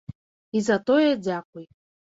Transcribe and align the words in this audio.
І 0.59 0.63
за 0.69 0.77
тое 0.89 1.05
дзякуй. 1.25 1.65